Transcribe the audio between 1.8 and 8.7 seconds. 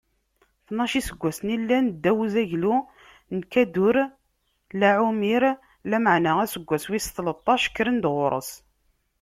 ddaw n uzaglu n Kadurlaɛumir, lameɛna aseggas wis tleṭṭac, kkren-d ɣur-s.